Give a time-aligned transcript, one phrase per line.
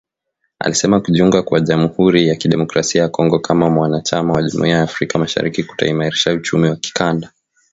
[0.59, 5.63] Alisema kujiunga kwa Jamuhuri ya Kidemokrasia ya Kongo kama mwanachama wa Jumuiya ya Afrika Mashariki
[5.63, 7.31] kutaimarisha uchumi wa kikanda